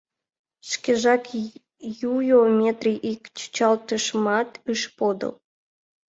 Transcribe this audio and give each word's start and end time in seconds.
Шкежак 0.69 1.23
йӱӧ, 1.99 2.39
Метрий 2.59 3.03
ик 3.11 3.21
чӱчалтышымат 3.37 4.49
ыш 4.73 4.81
подыл. 4.97 5.33